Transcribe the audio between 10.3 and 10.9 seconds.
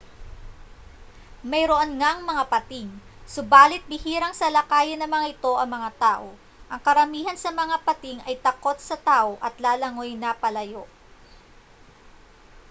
palayo